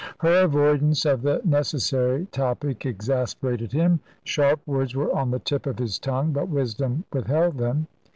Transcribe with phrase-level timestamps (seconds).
[0.21, 3.99] Her avoidance of the necessary topic exasperated him.
[4.23, 7.85] Sharp words were on the tip of his tongue, but wisdom withheld them.